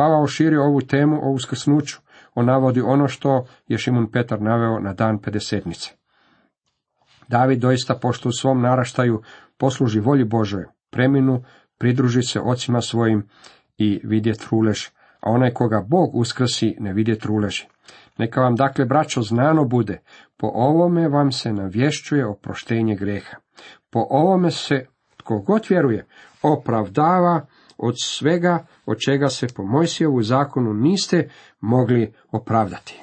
Pavao 0.02 0.28
širi 0.28 0.58
ovu 0.58 0.82
temu 0.82 1.20
o 1.24 1.32
uskrsnuću, 1.32 1.98
on 2.36 2.46
navodi 2.46 2.82
ono 2.82 3.08
što 3.08 3.46
je 3.68 3.78
Šimun 3.78 4.12
Petar 4.12 4.42
naveo 4.42 4.80
na 4.80 4.94
dan 4.94 5.22
pedesetnice. 5.22 5.92
David 7.28 7.60
doista 7.60 7.96
pošto 7.96 8.30
u 8.30 8.32
svom 8.32 8.62
naraštaju 8.62 9.22
posluži 9.58 10.00
volji 10.00 10.24
Božoj, 10.24 10.66
preminu, 10.92 11.44
pridruži 11.78 12.24
se 12.24 12.40
ocima 12.40 12.82
svojim 12.82 13.28
i 13.78 14.02
vidje 14.04 14.34
trulež, 14.34 14.88
a 15.20 15.32
onaj 15.32 15.54
koga 15.54 15.86
Bog 15.88 16.16
uskrsi 16.16 16.76
ne 16.80 16.94
vidje 16.94 17.20
truleži. 17.20 17.68
Neka 18.18 18.42
vam 18.42 18.56
dakle, 18.56 18.86
braćo, 18.86 19.22
znano 19.22 19.66
bude, 19.66 20.02
po 20.38 20.48
ovome 20.54 21.08
vam 21.08 21.32
se 21.32 21.54
navješćuje 21.54 22.28
oproštenje 22.28 22.96
greha. 22.96 23.38
Po 23.90 24.08
ovome 24.10 24.52
se, 24.52 24.86
tko 25.18 25.40
god 25.40 25.66
vjeruje, 25.70 26.06
opravdava 26.42 27.46
od 27.82 27.96
svega 28.02 28.65
od 28.86 28.98
čega 29.06 29.30
se 29.30 29.48
po 29.56 29.63
Mojsijevu 29.63 30.22
zakonu 30.22 30.74
niste 30.74 31.30
mogli 31.60 32.13
opravdati. 32.32 33.02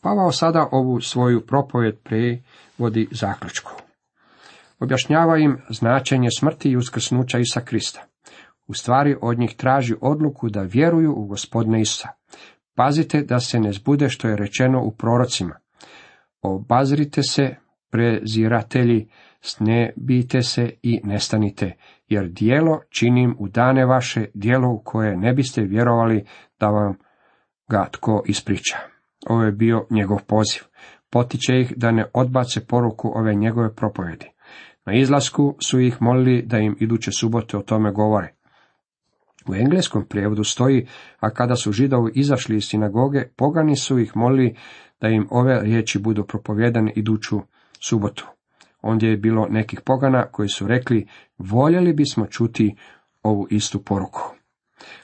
Pavao 0.00 0.32
sada 0.32 0.68
ovu 0.72 1.00
svoju 1.00 1.46
propovjed 1.46 1.98
prevodi 1.98 3.08
zaključku. 3.10 3.72
Objašnjava 4.80 5.38
im 5.38 5.58
značenje 5.70 6.28
smrti 6.38 6.68
i 6.68 6.76
uskrsnuća 6.76 7.38
Isa 7.38 7.60
Krista 7.60 8.06
u 8.66 8.74
stvari 8.74 9.16
od 9.20 9.38
njih 9.38 9.54
traži 9.56 9.94
odluku 10.00 10.48
da 10.48 10.62
vjeruju 10.62 11.14
u 11.16 11.26
gospodine 11.26 11.80
Isusa. 11.80 12.08
Pazite 12.74 13.22
da 13.22 13.40
se 13.40 13.60
ne 13.60 13.72
zbude 13.72 14.08
što 14.08 14.28
je 14.28 14.36
rečeno 14.36 14.82
u 14.82 14.90
prorocima. 14.90 15.56
Obazrite 16.42 17.22
se, 17.22 17.56
preziratelji, 17.90 19.08
snebite 19.40 20.42
se 20.42 20.70
i 20.82 21.00
nestanite, 21.04 21.72
jer 22.08 22.28
dijelo 22.28 22.80
činim 22.90 23.36
u 23.38 23.48
dane 23.48 23.86
vaše, 23.86 24.24
dijelo 24.34 24.68
u 24.68 24.82
koje 24.84 25.16
ne 25.16 25.32
biste 25.32 25.62
vjerovali 25.62 26.24
da 26.60 26.68
vam 26.68 26.94
ga 27.68 27.88
tko 27.90 28.22
ispriča. 28.26 28.76
Ovo 29.28 29.42
je 29.42 29.52
bio 29.52 29.86
njegov 29.90 30.18
poziv. 30.26 30.62
Potiče 31.10 31.60
ih 31.60 31.72
da 31.76 31.90
ne 31.90 32.04
odbace 32.14 32.66
poruku 32.66 33.12
ove 33.14 33.34
njegove 33.34 33.74
propovjedi. 33.74 34.26
Na 34.86 34.94
izlasku 34.94 35.56
su 35.66 35.80
ih 35.80 35.96
molili 36.00 36.42
da 36.42 36.58
im 36.58 36.76
iduće 36.80 37.10
subote 37.12 37.56
o 37.56 37.62
tome 37.62 37.92
govore. 37.92 38.34
U 39.48 39.54
engleskom 39.54 40.04
prijevodu 40.08 40.44
stoji, 40.44 40.86
a 41.20 41.30
kada 41.30 41.56
su 41.56 41.72
židovi 41.72 42.12
izašli 42.14 42.56
iz 42.56 42.64
sinagoge, 42.64 43.24
pogani 43.36 43.76
su 43.76 43.98
ih 43.98 44.16
molili 44.16 44.56
da 45.00 45.08
im 45.08 45.26
ove 45.30 45.60
riječi 45.62 45.98
budu 45.98 46.24
propovjedane 46.24 46.92
iduću 46.96 47.40
subotu. 47.80 48.35
Ondje 48.86 49.10
je 49.10 49.16
bilo 49.16 49.46
nekih 49.50 49.80
pogana 49.80 50.26
koji 50.26 50.48
su 50.48 50.66
rekli, 50.66 51.06
voljeli 51.38 51.92
bismo 51.92 52.26
čuti 52.26 52.76
ovu 53.22 53.46
istu 53.50 53.82
poruku. 53.82 54.20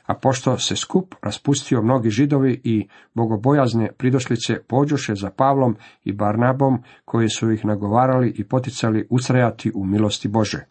A 0.07 0.15
pošto 0.15 0.59
se 0.59 0.77
skup 0.77 1.15
raspustio 1.23 1.83
mnogi 1.83 2.11
židovi 2.11 2.61
i 2.65 2.89
bogobojazne 3.15 3.93
pridošlice 3.93 4.63
pođoše 4.69 5.15
za 5.15 5.31
Pavlom 5.31 5.77
i 6.05 6.13
Barnabom, 6.13 6.83
koji 7.05 7.29
su 7.29 7.51
ih 7.51 7.65
nagovarali 7.65 8.35
i 8.37 8.45
poticali 8.45 9.07
ustrajati 9.11 9.73
u 9.75 9.85
milosti 9.85 10.29
Bože. 10.29 10.65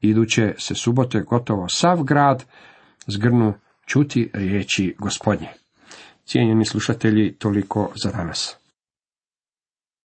Iduće 0.00 0.54
se 0.58 0.74
subote 0.74 1.20
gotovo 1.20 1.68
sav 1.68 2.02
grad 2.02 2.44
zgrnu 3.06 3.54
čuti 3.86 4.30
riječi 4.34 4.96
gospodnje. 4.98 5.48
Cijenjeni 6.24 6.64
slušatelji, 6.64 7.34
toliko 7.34 7.92
za 7.94 8.10
danas. 8.10 8.63